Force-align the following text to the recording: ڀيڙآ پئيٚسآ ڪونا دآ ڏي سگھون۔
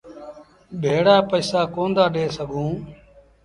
ڀيڙآ 0.81 1.17
پئيٚسآ 1.29 1.61
ڪونا 1.73 1.93
دآ 1.97 2.05
ڏي 2.13 2.23
سگھون۔ 2.35 2.71